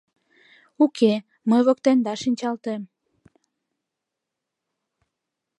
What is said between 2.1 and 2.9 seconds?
шинчалтем.